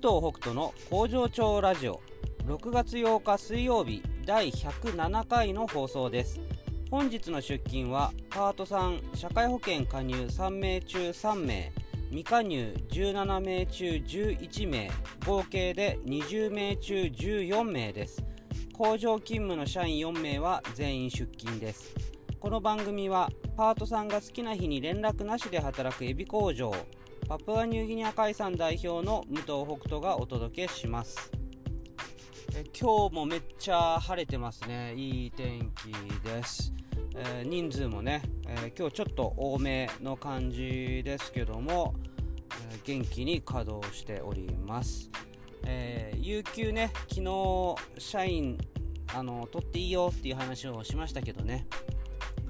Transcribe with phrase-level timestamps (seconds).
[0.00, 2.00] 藤北斗の工場長ラジオ。
[2.46, 6.40] 6月8日水曜日第107回の放送です。
[6.90, 11.70] 本日の出勤はパート3社会保険加入3名中3名。
[12.08, 14.90] 未加入17名中11名。
[15.26, 18.24] 合計で20名中14名です。
[18.72, 21.94] 工場勤務の社員4名は全員出勤です。
[22.40, 26.72] この番組はパートさんが好きな日に連絡なしで働くエビ工場。
[27.30, 31.30] パプアニューギニア海産代表の武藤北斗がお届けします。
[32.56, 34.94] え今日もめっちゃ晴れてますね。
[34.96, 36.72] いい天気です、
[37.14, 41.94] えー、人数もね、えー、今日ちょっと多めの感じですけども、
[42.72, 45.08] えー、元気に稼働しております。
[45.66, 48.58] えー、有給ね昨日社員
[49.14, 51.68] あの取っていいよっていう話をしましたけどね。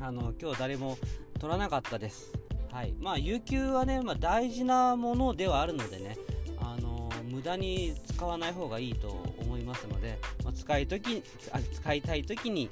[0.00, 0.96] あの今日誰も
[1.38, 2.39] 取らなかったです。
[2.72, 6.16] はいまあ、有給はね、まあ、大事なものではあるのでね、
[6.60, 9.08] あの無駄に使わない方がいいと
[9.40, 12.70] 思いますので、まあ、使い時あ使いたい時に、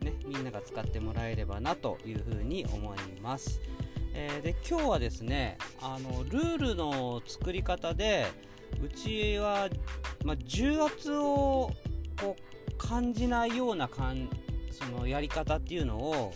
[0.00, 3.60] ね、みんなが使ってもらえればなというふうに思います。
[4.14, 8.26] えー、で今日はですねあのルールの作り方で
[8.82, 9.68] うちは、
[10.24, 11.70] まあ、重圧を
[12.20, 14.28] こう感じないようなかん
[14.72, 16.32] そのやり方っていうのを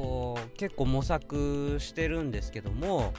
[0.00, 3.12] こう結構模索してるんですけども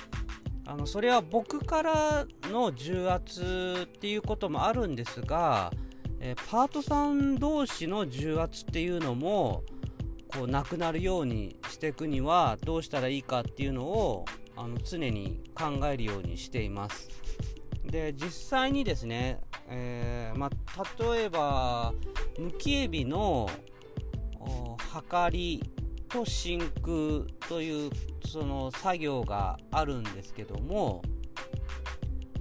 [0.66, 5.72] あのそれは僕からの重圧っていうこともあるんですが、
[6.20, 9.64] えパートさん同士の重圧っていうのも
[10.28, 17.10] こうなくなるようにしていくにはどうしたらいいかっていうのをあの常に考えるようにしています。
[17.86, 21.94] で実際にですね、えー、まあ、例えば
[22.40, 23.50] むきエビの
[25.12, 25.62] 量り
[26.12, 27.92] と真空という
[28.28, 31.02] その作業があるんですけども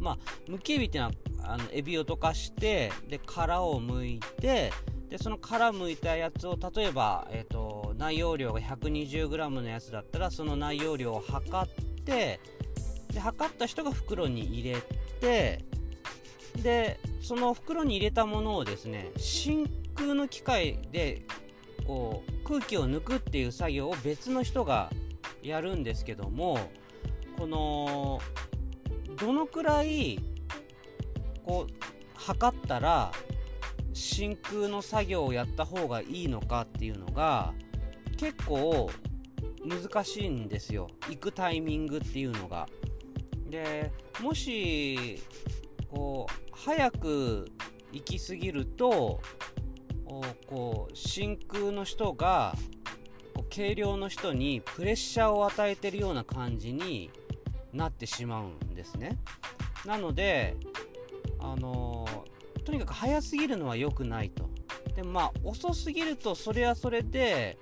[0.01, 0.19] まあ
[0.49, 4.72] むきエビっていうのはあのエビを溶かしてで殻を剥いて
[5.09, 12.39] でその殻剥いたやつを例えば、えーと、内容量が 120g のやつだったらその内容量を測って
[13.12, 14.77] で測った人が袋に入れ
[15.21, 15.65] て
[16.62, 21.23] でその袋に入れたものをですね真空の機械で
[21.91, 24.91] こう空気を抜くっていう作業を別の人が
[25.43, 26.56] やるんですけども
[27.37, 28.21] この
[29.19, 30.21] どのくらい
[31.45, 31.73] こう
[32.15, 33.11] 測ったら
[33.93, 37.55] 真空の作業をやった方がいいのかっていうのが
[38.17, 38.89] 結構
[39.65, 42.69] 難しいんですよ行くタイミングっていうのが。
[43.49, 43.91] で
[44.21, 45.21] もし
[45.91, 47.50] こう早く
[47.91, 49.21] 行き過ぎると
[50.47, 52.54] こう真空の人が
[53.54, 57.10] 軽量の人にプレッシャーを与えてるような感じに
[57.72, 59.19] なってしまうんですね。
[59.87, 60.56] なので
[61.38, 64.50] あのー、とにかく早すぎるのは良くないと。
[64.94, 67.59] でまあ遅すぎるとそれはそれで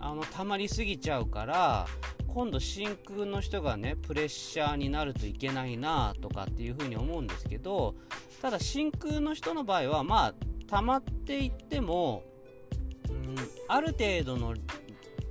[0.00, 1.86] あの溜まりすぎちゃうから
[2.26, 7.94] 今度真空の人がねプレッシャーになるといけないなとかっていうふうに思うんですけど
[8.40, 10.34] ただ真空の人の場合はまあ
[10.68, 12.22] 溜まっていっても、
[13.10, 13.36] うん、
[13.68, 14.54] ある程度の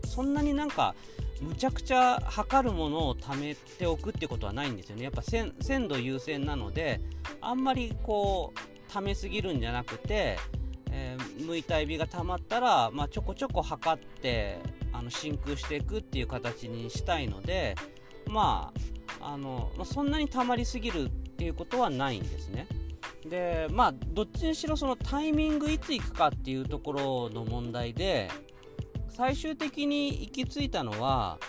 [0.05, 0.95] そんなになんか
[1.41, 5.53] むちゃくちゃ測るものを貯めておくってことはないんですよねやっぱ鮮
[5.87, 6.99] 度優先なので
[7.41, 10.39] あんまりこう溜めすぎるんじゃなくて、
[10.91, 14.59] えー、剥いたエビが溜まったら、まあ、ちょこちょこ測って
[14.91, 17.75] あの真空していくっていう形にしたいので
[18.27, 18.71] ま
[19.19, 22.67] ああの、ま、そんなに溜まりすぎるっていうことはないんですね。
[23.29, 28.29] でまあどっちにしろそのタイミングいつ行くかっていうところの問題で
[29.09, 31.39] 最終的に行き着いたのは、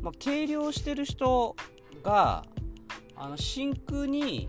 [0.00, 1.54] まあ、計量してる人
[2.02, 2.44] が
[3.16, 4.48] あの真空に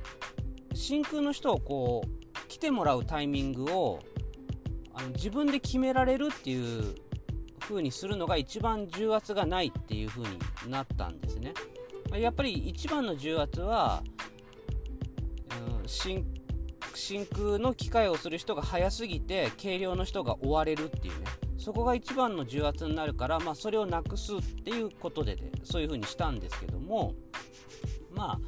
[0.74, 4.00] 真空の人をこう来てもらうタイミングを
[4.94, 6.96] あの自分で決められるっていう
[7.60, 11.54] 風にするのが一番重圧がないっていう風になったんですね。
[12.14, 14.04] やっぱり一番の重圧は、
[15.82, 16.26] うん、真
[16.98, 21.26] 真空の機械をする人が早すぎて軽量の人が追われるっていうね。
[21.58, 27.14] そこが一番の重圧になるから、まあ、それをなくすっていうことで、ね、そういう風にしたんですけども、
[28.16, 28.40] まあ、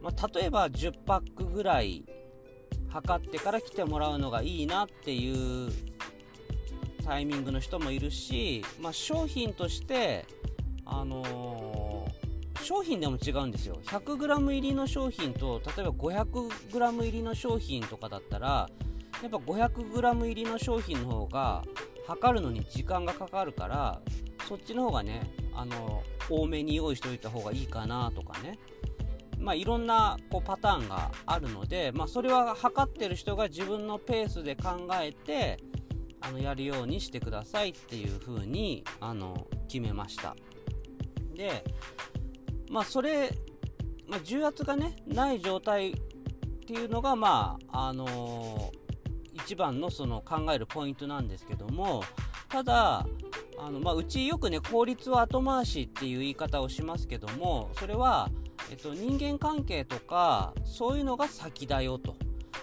[0.00, 2.04] まあ、例えば10パックぐらい
[2.90, 5.72] 測ってから来てもらうのがいいなっていう
[7.04, 10.24] タイミングの人もいるし、まあ、商品として
[10.86, 11.77] あのー
[12.68, 13.80] 商品でも違うんですよ。
[13.86, 18.68] 100g 入りの商品と例えば 500g 入りの商品とかだったら
[19.22, 21.64] やっぱ 500g 入りの商品の方が
[22.06, 24.02] 測るのに時間がかかるから
[24.46, 25.22] そっちの方がね
[25.54, 28.58] あの多めに用意しておいた方がいいかなとかね。
[29.38, 35.58] まあ、いろんなこうパターンがあるので、まあ、それは測ってる人が自分のペースで考えて
[36.20, 40.36] あのやるようにしてくださいっていうふうにあの決めました。
[41.34, 41.64] で
[42.70, 43.30] まあそれ、
[44.06, 45.94] まあ、重圧がねない状態っ
[46.66, 52.02] ていうのがまああのー、一番のその考えるポイントなんですけども
[52.48, 53.06] ただ
[53.58, 58.30] あの、まあ、うちよくね効率は後回しっていう言い方をしますけどもそれは、
[58.70, 62.16] えっと、人間関係とかそういうのが先だよと。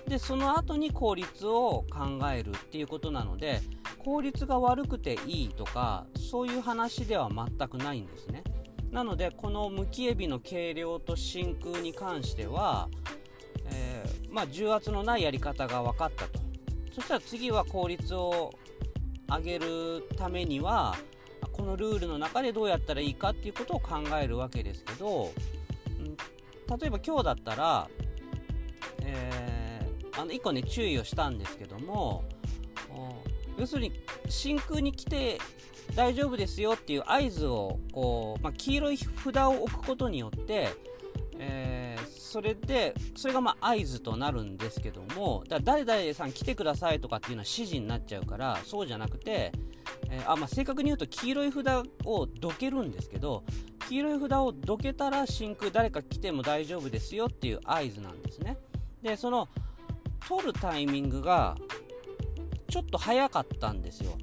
[0.07, 3.61] でその後に効率を考えるっていうことなので
[3.97, 8.43] 効率が悪くていいとかそういう話では全くないんですね。
[8.95, 12.87] なのでこのむきエビの計量と真空に関しては、
[13.65, 16.39] えー、まあ、重圧のないやり方が分かったと。
[16.93, 18.53] そしたら次は効率を
[19.27, 20.95] 上げるためには
[21.51, 25.29] このルールの中でどうやったらいいかっていうことを考えるわけですけど、
[26.79, 27.89] 例えば今日だったら、
[29.01, 32.23] えー、あの1個ね注意をしたんですけども
[33.57, 33.91] 要するに
[34.29, 35.39] 真空に来て
[35.93, 40.69] 大丈夫ですよっていう合図をこう、まあ、黄色い札を置くことによって、
[41.37, 49.51] えー、それでそれがまあ合図となるんですけどもだ誰々さん来てくださいとかっていうのは指示になっちゃうからそうじゃなくて、
[50.09, 53.43] えー、あまあ、正確に言うと黄色い札をどけるんですけど
[53.87, 58.57] 黄色い札をどけたら真空誰か来ても大丈夫ですよっていう合図なんですね。
[59.01, 59.47] でその
[60.27, 61.55] 取るタイミングが
[62.75, 64.17] ちょっと早かったんですよ。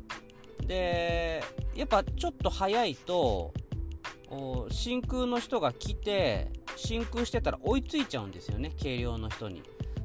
[0.67, 1.43] で
[1.75, 3.55] やっぱちょっと早いと
[4.69, 9.63] 真空の人が来て真空してたら追いついちゃうんですよね軽量の人に。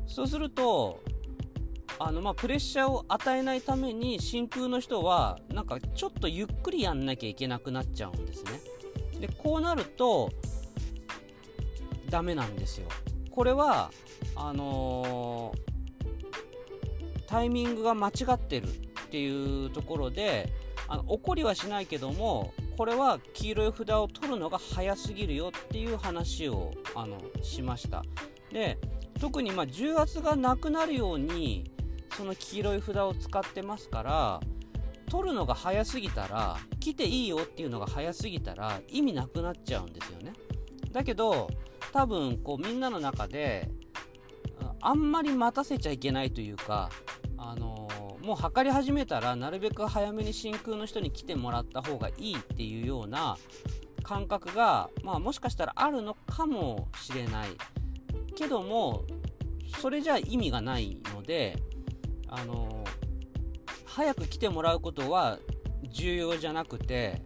[0.07, 1.03] そうすると
[1.99, 8.61] あのまあプレッシャーを与えないために真空の人はなんかちょっとゆっくりやんなきゃいけなくなっちゃうんですね。
[9.19, 10.31] でこうなると
[12.09, 12.87] ダメなんですよ。
[13.29, 13.91] これは
[14.37, 15.66] あのー、
[17.27, 18.71] タイミングが間違ってるっ
[19.09, 20.51] ていうところで
[20.87, 28.03] あの怒りはしないけどもこれは黄色い札を取るのが早すぎるよっていう話をあのしました。
[28.51, 28.77] で
[29.19, 31.71] 特にま重圧がなくなるように
[32.15, 34.39] その黄色い札を使ってますから
[35.09, 40.33] 取るのが早すぎたら来ていいよっていうのが早すぎたら意味なくなっちゃうんですよね。
[40.91, 41.49] だけど
[41.91, 43.69] 多分こうみんなの中で
[44.81, 46.89] あんまり待たせちゃいけないというか
[47.49, 47.87] あの
[48.21, 53.37] もう測り始めたらなるべく早めに真空の人に来てもらった方がいいっていうような
[54.03, 57.49] 感覚が、まあ、もしかしたらあるのかもしれない。
[58.35, 59.03] けども
[59.79, 61.57] それじゃ意味がないので
[62.27, 62.83] あの
[63.85, 65.39] 早く来てもらうことは
[65.89, 67.21] 重要じゃなくて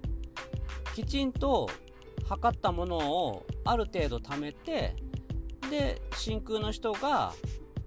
[0.95, 1.69] きちんと
[2.29, 4.95] 測ったものをある程度貯めて
[5.69, 7.33] で真空の人が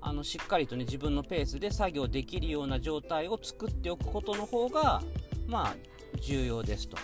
[0.06, 5.02] あのしっかりとね自分のペースで作業できるような状態を作っておくことの方が
[5.48, 5.74] まあ
[6.20, 6.98] 重要ですと。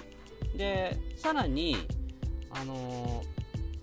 [0.55, 1.77] でさらに
[2.51, 3.23] あの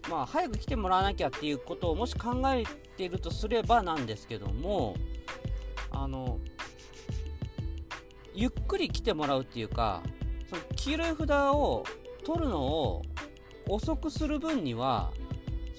[0.04, 2.64] ー、まあ早く来てもらわなきゃっていうことをもし考え
[2.96, 4.96] ているとすればなんですけども
[5.90, 6.40] あの
[8.36, 10.04] ゆっくり来てもらうっていうか
[10.48, 11.84] その黄色い札を
[12.24, 13.02] 取るのを
[13.68, 15.12] 遅くする分には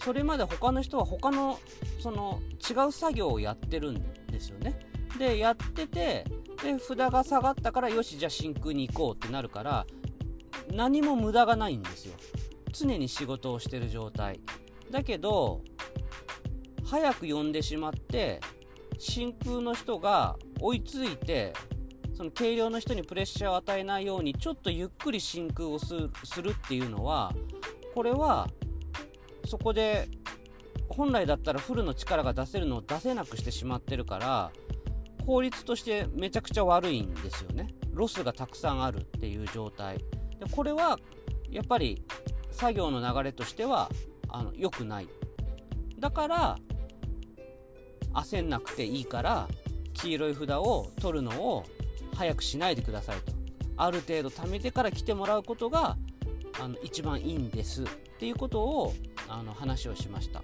[0.03, 1.59] それまで他の人は他の
[2.01, 4.79] その違う作業をやってるんですよね。
[5.19, 6.25] でやってて
[6.63, 9.87] で札が下がったからよしじゃあ真空に行こうってなるから
[10.73, 12.15] 何も無駄がないんですよ。
[12.73, 14.41] 常に仕事をしてる状態。
[14.91, 15.63] だけど
[16.85, 18.41] 早く呼んでしまって
[18.99, 21.53] 真空の人が追いついて
[22.15, 27.33] その軽量の人にプレッシャーを与えないようにちょっとゆっくり真空をするっていうのは
[27.95, 28.49] これは
[29.47, 30.09] そこで
[30.99, 34.51] 本来だったらフルの力が出せるのを出せなくしてしまってるから
[35.25, 37.69] 効率としてめちゃくちゃ悪いんですよね。
[37.93, 39.99] ロスがたくさんあるっていう状態。
[39.99, 40.05] で
[40.51, 40.99] これは
[41.51, 42.03] やっぱり
[42.51, 43.89] 作業の流れとしては
[44.29, 45.09] あの良くない。
[46.01, 46.59] だから
[48.15, 49.47] 焦んなくていいから
[49.95, 51.65] 黄色い札を取るのを
[52.17, 53.33] 早くしないでくださいと。
[53.77, 55.97] ある程度貯めてから来てもらうことが
[56.61, 57.85] あの一番いいんです。
[57.85, 57.87] っ
[58.19, 58.95] ていうことを
[59.29, 60.43] あの話をしました。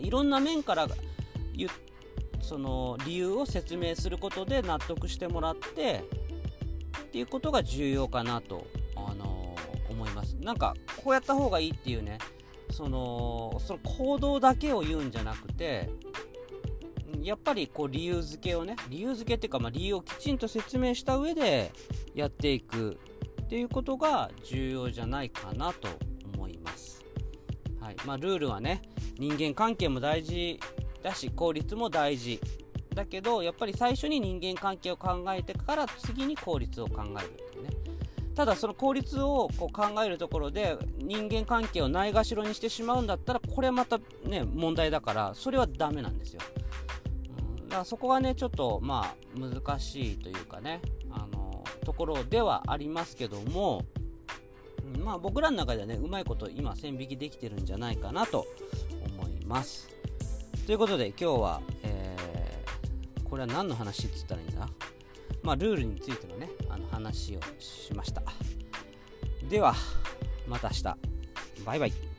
[0.00, 0.88] いろんな面から
[2.40, 6.04] その理由を説明することで納得してもらって
[7.02, 12.18] っていうことが重要かなと、あのー、思いますなんかこうやった方がいいっていうね
[12.70, 15.88] そのその行動だけを言うんじゃなくて
[17.22, 21.72] やっぱりこう理由付けをね理由付けっていうか、まあ、理由をきちんと説明した上で
[22.14, 22.98] やっていく
[23.42, 25.88] っていうことが重要じゃないかなと
[26.34, 27.02] 思います。
[27.80, 28.82] はいまあ、ルールはね
[29.18, 30.58] 人間関係も大事
[31.02, 32.40] だし効率も大事。
[32.94, 37.70] だけどやっぱり最初に人間関係を考えてから次に効率を考えるっていうね。
[38.34, 46.40] ただその効率をこう考えるところで人間関係をないがしろにしてしまうんだったらこれまたね問題だからそれはダメなんですよ、
[47.68, 50.80] だからそこがねちょっとまあ難しいというかね
[51.12, 53.84] あのところではありますけども
[54.98, 58.46] まあ僕らの中ではねうまいこと今線引きできてるんじゃないかなと
[59.44, 59.88] ます。
[60.66, 64.68] ということで今日は、えー、これは何の話って言ったらいいんだ？
[65.42, 68.22] まあルールについてのねあの話をしました。
[69.48, 69.74] では
[70.46, 70.82] また明日。
[71.64, 72.13] バイバイ。